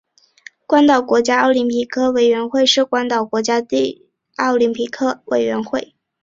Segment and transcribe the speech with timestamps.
[0.65, 3.61] 关岛国家奥林匹克委员会是关岛的国家
[4.37, 5.93] 奥林匹克委员会。